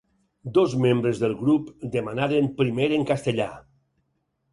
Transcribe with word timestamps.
Dos 0.53 0.71
membres 0.85 1.19
del 1.23 1.35
grup 1.41 1.67
demanaren 1.97 2.47
primer 2.63 2.87
en 2.97 3.05
castellà. 3.13 3.51